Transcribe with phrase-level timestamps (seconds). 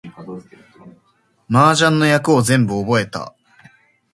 [1.47, 3.35] 麻雀の役を全部覚えた